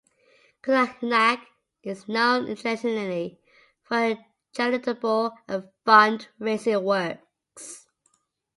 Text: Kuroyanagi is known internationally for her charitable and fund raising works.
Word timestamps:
Kuroyanagi 0.63 1.45
is 1.83 2.07
known 2.07 2.47
internationally 2.47 3.39
for 3.83 3.97
her 3.97 4.25
charitable 4.51 5.37
and 5.47 5.69
fund 5.85 6.27
raising 6.39 6.83
works. 6.83 7.85